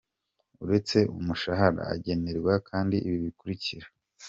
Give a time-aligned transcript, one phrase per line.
[0.63, 3.87] Uretse umushahara, agenerwa kandi ibi bikurikira:.